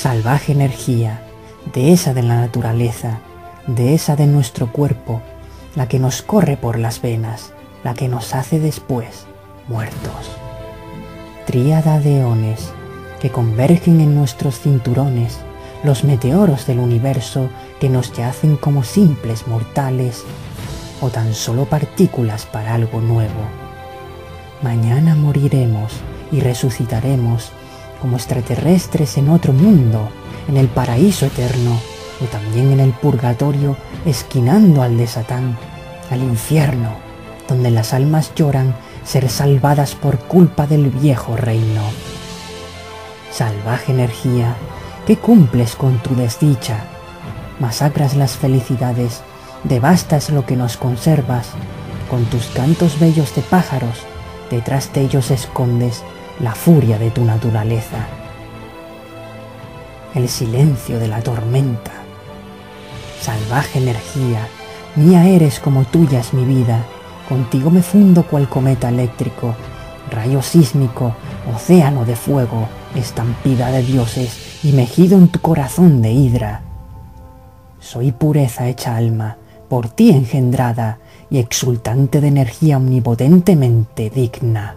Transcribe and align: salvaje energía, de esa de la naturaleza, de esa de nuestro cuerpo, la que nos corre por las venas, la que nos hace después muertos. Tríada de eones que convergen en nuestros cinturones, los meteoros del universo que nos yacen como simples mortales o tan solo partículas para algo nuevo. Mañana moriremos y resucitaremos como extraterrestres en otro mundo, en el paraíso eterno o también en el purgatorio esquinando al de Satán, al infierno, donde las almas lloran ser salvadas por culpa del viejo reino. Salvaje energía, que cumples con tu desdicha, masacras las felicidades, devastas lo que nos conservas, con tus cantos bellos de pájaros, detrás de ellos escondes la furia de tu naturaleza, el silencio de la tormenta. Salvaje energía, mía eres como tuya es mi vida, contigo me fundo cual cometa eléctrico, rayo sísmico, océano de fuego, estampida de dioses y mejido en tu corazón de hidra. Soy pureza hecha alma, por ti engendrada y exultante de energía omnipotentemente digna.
salvaje 0.00 0.52
energía, 0.52 1.20
de 1.74 1.92
esa 1.92 2.14
de 2.14 2.22
la 2.22 2.40
naturaleza, 2.40 3.18
de 3.66 3.92
esa 3.92 4.16
de 4.16 4.26
nuestro 4.26 4.72
cuerpo, 4.72 5.20
la 5.76 5.88
que 5.88 5.98
nos 5.98 6.22
corre 6.22 6.56
por 6.56 6.78
las 6.78 7.02
venas, 7.02 7.52
la 7.84 7.92
que 7.92 8.08
nos 8.08 8.34
hace 8.34 8.58
después 8.58 9.26
muertos. 9.68 10.38
Tríada 11.44 12.00
de 12.00 12.20
eones 12.20 12.72
que 13.20 13.28
convergen 13.28 14.00
en 14.00 14.14
nuestros 14.14 14.58
cinturones, 14.60 15.38
los 15.84 16.02
meteoros 16.02 16.66
del 16.66 16.78
universo 16.78 17.50
que 17.78 17.90
nos 17.90 18.10
yacen 18.14 18.56
como 18.56 18.84
simples 18.84 19.46
mortales 19.48 20.24
o 21.02 21.10
tan 21.10 21.34
solo 21.34 21.66
partículas 21.66 22.46
para 22.46 22.74
algo 22.74 23.02
nuevo. 23.02 23.44
Mañana 24.62 25.14
moriremos 25.14 25.92
y 26.32 26.40
resucitaremos 26.40 27.52
como 28.00 28.16
extraterrestres 28.16 29.18
en 29.18 29.28
otro 29.28 29.52
mundo, 29.52 30.08
en 30.48 30.56
el 30.56 30.68
paraíso 30.68 31.26
eterno 31.26 31.78
o 32.22 32.24
también 32.26 32.72
en 32.72 32.80
el 32.80 32.92
purgatorio 32.92 33.76
esquinando 34.04 34.82
al 34.82 34.96
de 34.96 35.06
Satán, 35.06 35.56
al 36.10 36.22
infierno, 36.22 36.90
donde 37.48 37.70
las 37.70 37.94
almas 37.94 38.32
lloran 38.34 38.74
ser 39.04 39.28
salvadas 39.28 39.94
por 39.94 40.18
culpa 40.18 40.66
del 40.66 40.90
viejo 40.90 41.36
reino. 41.36 41.82
Salvaje 43.32 43.92
energía, 43.92 44.54
que 45.06 45.16
cumples 45.16 45.76
con 45.76 45.98
tu 45.98 46.14
desdicha, 46.14 46.84
masacras 47.58 48.16
las 48.16 48.32
felicidades, 48.32 49.22
devastas 49.64 50.30
lo 50.30 50.46
que 50.46 50.56
nos 50.56 50.76
conservas, 50.76 51.48
con 52.10 52.24
tus 52.24 52.46
cantos 52.46 52.98
bellos 52.98 53.34
de 53.34 53.42
pájaros, 53.42 54.00
detrás 54.50 54.92
de 54.92 55.02
ellos 55.02 55.30
escondes 55.30 56.02
la 56.42 56.54
furia 56.54 56.98
de 56.98 57.10
tu 57.10 57.24
naturaleza, 57.24 58.06
el 60.14 60.28
silencio 60.28 60.98
de 60.98 61.06
la 61.06 61.20
tormenta. 61.20 61.92
Salvaje 63.20 63.78
energía, 63.78 64.48
mía 64.96 65.26
eres 65.26 65.60
como 65.60 65.84
tuya 65.84 66.20
es 66.20 66.32
mi 66.32 66.44
vida, 66.44 66.84
contigo 67.28 67.70
me 67.70 67.82
fundo 67.82 68.22
cual 68.22 68.48
cometa 68.48 68.88
eléctrico, 68.88 69.54
rayo 70.10 70.40
sísmico, 70.40 71.14
océano 71.54 72.06
de 72.06 72.16
fuego, 72.16 72.68
estampida 72.94 73.70
de 73.70 73.82
dioses 73.82 74.64
y 74.64 74.72
mejido 74.72 75.18
en 75.18 75.28
tu 75.28 75.40
corazón 75.40 76.00
de 76.00 76.12
hidra. 76.12 76.62
Soy 77.80 78.12
pureza 78.12 78.66
hecha 78.68 78.96
alma, 78.96 79.36
por 79.68 79.90
ti 79.90 80.10
engendrada 80.10 80.98
y 81.28 81.38
exultante 81.38 82.20
de 82.20 82.28
energía 82.28 82.78
omnipotentemente 82.78 84.08
digna. 84.08 84.76